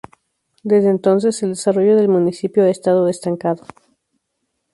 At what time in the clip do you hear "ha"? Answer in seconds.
2.63-2.71